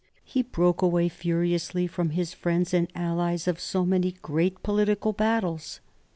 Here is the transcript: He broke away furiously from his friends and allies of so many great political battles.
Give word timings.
He 0.23 0.41
broke 0.41 0.81
away 0.81 1.09
furiously 1.09 1.85
from 1.85 2.09
his 2.09 2.33
friends 2.33 2.73
and 2.73 2.87
allies 2.95 3.47
of 3.47 3.59
so 3.59 3.85
many 3.85 4.13
great 4.23 4.63
political 4.63 5.13
battles. 5.13 5.79